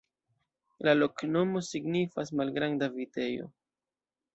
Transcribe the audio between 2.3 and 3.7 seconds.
malgranda vitejo.